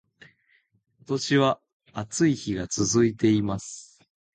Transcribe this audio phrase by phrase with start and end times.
[1.01, 1.59] 今年は
[1.93, 4.01] 暑い日が続いています